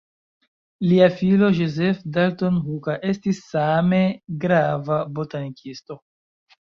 Lia 0.91 1.09
filo 1.17 1.49
Joseph 1.57 1.99
Dalton 2.15 2.57
Hooker 2.69 3.05
estis 3.13 3.43
same 3.51 4.01
grava 4.47 4.99
botanikisto. 5.21 6.01